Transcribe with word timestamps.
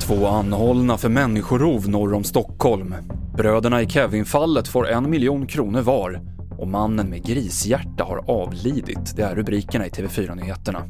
Två 0.00 0.26
anhållna 0.26 0.98
för 0.98 1.08
människorov 1.08 1.88
norr 1.88 2.14
om 2.14 2.24
Stockholm. 2.24 2.94
Bröderna 3.36 3.82
i 3.82 3.88
Kevin-fallet 3.88 4.68
får 4.68 4.88
en 4.88 5.10
miljon 5.10 5.46
kronor 5.46 5.80
var 5.80 6.20
och 6.58 6.68
mannen 6.68 7.10
med 7.10 7.26
grishjärta 7.26 8.04
har 8.04 8.30
avlidit. 8.30 9.16
Det 9.16 9.22
är 9.22 9.34
rubrikerna 9.34 9.86
i 9.86 9.88
TV4-nyheterna. 9.88 10.82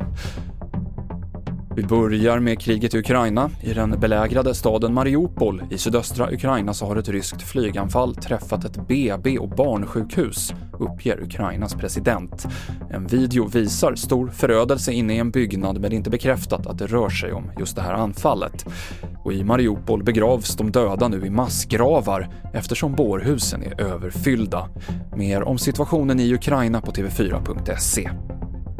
Vi 1.77 1.83
börjar 1.83 2.39
med 2.39 2.61
kriget 2.61 2.95
i 2.95 2.99
Ukraina. 2.99 3.51
I 3.63 3.73
den 3.73 4.01
belägrade 4.01 4.55
staden 4.55 4.95
Mariupol 4.95 5.63
i 5.71 5.79
sydöstra 5.79 6.33
Ukraina 6.33 6.75
så 6.75 6.87
har 6.87 6.97
ett 6.97 7.09
ryskt 7.09 7.43
flyganfall 7.43 8.15
träffat 8.15 8.65
ett 8.65 8.89
BB 8.89 9.39
och 9.39 9.49
barnsjukhus, 9.49 10.53
uppger 10.79 11.23
Ukrainas 11.23 11.75
president. 11.75 12.47
En 12.91 13.07
video 13.07 13.47
visar 13.47 13.95
stor 13.95 14.29
förödelse 14.29 14.93
inne 14.93 15.15
i 15.15 15.19
en 15.19 15.31
byggnad 15.31 15.81
men 15.81 15.91
det 15.91 15.95
är 15.95 15.97
inte 15.97 16.11
bekräftat 16.11 16.67
att 16.67 16.79
det 16.79 16.87
rör 16.87 17.09
sig 17.09 17.33
om 17.33 17.51
just 17.59 17.77
det 17.77 17.83
här 17.83 17.95
anfallet. 17.95 18.67
Och 19.25 19.33
i 19.33 19.45
Mariupol 19.45 20.03
begravs 20.05 20.57
de 20.57 20.73
döda 20.73 21.09
nu 21.09 21.27
i 21.27 21.31
massgravar 21.31 22.29
eftersom 22.55 22.95
bårhusen 22.95 23.63
är 23.63 23.81
överfyllda. 23.81 24.69
Mer 25.17 25.43
om 25.43 25.59
situationen 25.59 26.21
i 26.21 26.35
Ukraina 26.35 26.81
på 26.81 26.93
TV4.se. 26.93 28.11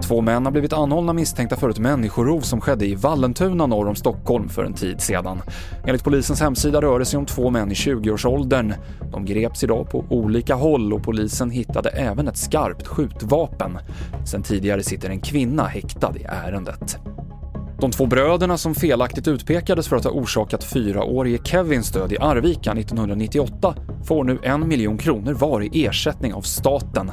Två 0.03 0.21
män 0.21 0.45
har 0.45 0.53
blivit 0.53 0.73
anhållna 0.73 1.13
misstänkta 1.13 1.57
för 1.57 1.71
ett 1.71 1.79
människorov 1.79 2.41
som 2.41 2.61
skedde 2.61 2.87
i 2.87 2.95
Vallentuna 2.95 3.67
norr 3.67 3.89
om 3.89 3.97
Stockholm 3.97 4.49
för 4.49 4.65
en 4.65 4.73
tid 4.73 5.01
sedan. 5.01 5.43
Enligt 5.87 6.05
polisens 6.05 6.41
hemsida 6.41 6.83
rör 6.83 6.99
det 6.99 7.05
sig 7.05 7.19
om 7.19 7.27
två 7.27 7.51
män 7.51 7.71
i 7.71 7.75
20-årsåldern. 7.75 8.75
De 9.13 9.25
greps 9.25 9.65
idag 9.65 9.91
på 9.91 10.05
olika 10.09 10.55
håll 10.55 10.93
och 10.93 11.03
polisen 11.03 11.51
hittade 11.51 11.89
även 11.91 12.29
ett 12.29 12.37
skarpt 12.37 12.87
skjutvapen. 12.87 13.79
Sen 14.25 14.43
tidigare 14.43 14.83
sitter 14.83 15.11
en 15.11 15.21
kvinna 15.21 15.67
häktad 15.67 16.13
i 16.17 16.25
ärendet. 16.29 16.99
De 17.81 17.91
två 17.91 18.07
bröderna 18.07 18.59
som 18.59 18.75
felaktigt 18.75 19.29
utpekades 19.29 19.89
för 19.89 19.97
att 19.97 20.05
ha 20.05 20.11
orsakat 20.11 20.65
fyraårige 20.65 21.39
Kevins 21.45 21.91
död 21.91 22.13
i 22.13 22.19
Arvika 22.19 22.73
1998 22.73 23.75
får 24.05 24.25
nu 24.25 24.39
en 24.43 24.69
miljon 24.69 24.99
kronor 24.99 25.33
var 25.33 25.61
i 25.61 25.87
ersättning 25.87 26.35
av 26.35 26.43
staten. 26.43 27.11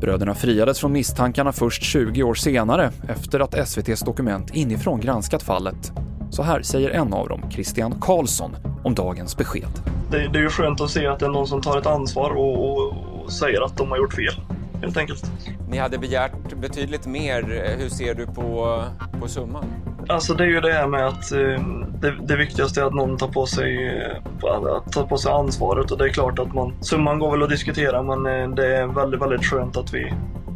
Bröderna 0.00 0.34
friades 0.34 0.80
från 0.80 0.92
misstankarna 0.92 1.52
först 1.52 1.82
20 1.82 2.22
år 2.22 2.34
senare 2.34 2.90
efter 3.08 3.40
att 3.40 3.54
SVTs 3.54 4.00
Dokument 4.00 4.54
inifrån 4.54 5.00
granskat 5.00 5.42
fallet. 5.42 5.92
Så 6.30 6.42
här 6.42 6.62
säger 6.62 6.90
en 6.90 7.12
av 7.12 7.28
dem, 7.28 7.50
Christian 7.50 8.00
Karlsson, 8.00 8.56
om 8.84 8.94
dagens 8.94 9.36
besked. 9.36 9.68
Det, 10.10 10.28
det 10.28 10.38
är 10.38 10.42
ju 10.42 10.48
skönt 10.48 10.80
att 10.80 10.90
se 10.90 11.06
att 11.06 11.18
det 11.18 11.26
är 11.26 11.30
någon 11.30 11.46
som 11.46 11.62
tar 11.62 11.78
ett 11.78 11.86
ansvar 11.86 12.30
och, 12.30 12.70
och, 12.70 12.92
och 13.24 13.32
säger 13.32 13.64
att 13.64 13.76
de 13.76 13.90
har 13.90 13.98
gjort 13.98 14.14
fel, 14.14 14.34
helt 14.80 14.96
enkelt. 14.96 15.30
Ni 15.70 15.78
hade 15.78 15.98
begärt 15.98 16.54
betydligt 16.60 17.06
mer. 17.06 17.42
Hur 17.78 17.88
ser 17.88 18.14
du 18.14 18.26
på, 18.26 18.82
på 19.20 19.28
summan? 19.28 19.64
Alltså 20.08 20.34
det 20.34 20.44
är 20.44 20.48
ju 20.48 20.60
det 20.60 20.72
här 20.72 20.86
med 20.86 21.06
att 21.06 21.32
eh, 21.32 21.64
det, 22.00 22.14
det, 22.22 22.36
viktigaste 22.36 22.80
är 22.80 22.84
att 22.84 22.94
någon 22.94 23.16
tar 23.16 23.28
på 23.28 23.46
sig, 23.46 23.88
eh, 23.88 24.76
att 24.76 24.92
ta 24.92 25.06
på 25.06 25.16
sig 25.16 25.32
ansvaret 25.32 25.90
och 25.90 25.98
det 25.98 26.04
är 26.04 26.08
klart 26.08 26.38
att 26.38 26.54
man, 26.54 26.74
summan 26.80 27.18
går 27.18 27.30
väl 27.30 27.42
att 27.42 27.50
diskutera 27.50 28.02
men 28.02 28.26
eh, 28.26 28.48
det 28.48 28.76
är 28.76 28.86
väldigt, 28.86 29.22
väldigt 29.22 29.44
skönt 29.44 29.76
att 29.76 29.94
vi 29.94 30.12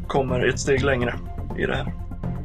kommer 0.08 0.48
ett 0.48 0.60
steg 0.60 0.84
längre 0.84 1.14
i 1.58 1.66
det 1.66 1.76
här. 1.76 2.01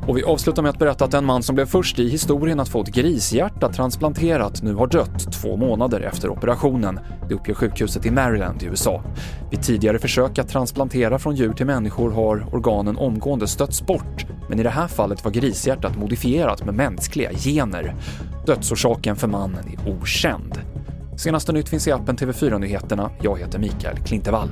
Och 0.08 0.18
vi 0.18 0.24
avslutar 0.24 0.62
med 0.62 0.70
att 0.70 0.80
berätta 0.80 1.06
att 1.06 1.12
den 1.12 1.26
man 1.26 1.44
som 1.44 1.56
blev 1.56 1.66
först 1.66 2.00
i 2.00 2.10
historien 2.10 2.60
att 2.60 2.70
få 2.70 2.82
ett 2.82 2.88
grishjärta 2.88 3.74
transplanterat 3.74 4.62
nu 4.62 4.74
har 4.74 4.88
dött 4.88 5.34
två 5.34 5.58
månader 5.58 6.02
efter 6.02 6.30
operationen. 6.30 7.00
Det 7.30 7.36
uppger 7.36 7.54
sjukhuset 7.54 8.06
i 8.06 8.12
Maryland 8.12 8.64
i 8.64 8.66
USA. 8.66 9.04
Vid 9.52 9.64
tidigare 9.64 10.00
försök 10.00 10.40
att 10.40 10.50
transplantera 10.50 11.20
från 11.20 11.36
djur 11.36 11.54
till 11.54 11.66
människor 11.66 12.12
har 12.12 12.56
organen 12.56 12.98
omgående 12.98 13.48
stötts 13.48 13.86
bort, 13.86 14.26
men 14.50 14.60
i 14.60 14.64
det 14.64 14.70
här 14.70 14.88
fallet 14.88 15.24
var 15.24 15.32
grishjärtat 15.32 15.98
modifierat 15.98 16.66
med 16.66 16.74
mänskliga 16.74 17.32
gener. 17.34 17.96
Dödsorsaken 18.46 19.16
för 19.16 19.28
mannen 19.28 19.66
är 19.68 19.92
okänd. 19.92 20.62
Senaste 21.18 21.52
nytt 21.52 21.70
finns 21.70 21.88
i 21.88 21.92
appen 21.92 22.18
TV4 22.18 22.60
Nyheterna. 22.60 23.12
Jag 23.22 23.40
heter 23.40 23.60
Mikael 23.60 23.98
Klintevall. 23.98 24.50